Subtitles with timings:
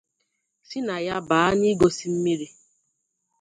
[0.67, 2.47] si na ya bàá n'igosi mmiri